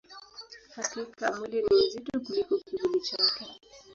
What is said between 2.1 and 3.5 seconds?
kuliko kivuli chake.